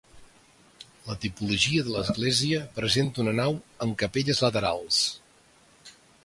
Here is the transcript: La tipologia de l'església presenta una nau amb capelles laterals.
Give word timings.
La 1.09 1.17
tipologia 1.25 1.83
de 1.89 1.93
l'església 1.95 2.63
presenta 2.79 3.21
una 3.25 3.35
nau 3.41 3.61
amb 3.87 3.97
capelles 4.05 4.43
laterals. 4.47 5.03